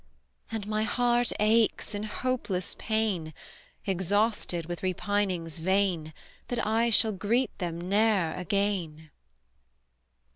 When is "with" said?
4.65-4.81